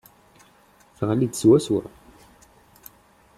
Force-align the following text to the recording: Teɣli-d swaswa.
Teɣli-d 0.97 1.33
swaswa. 1.35 1.83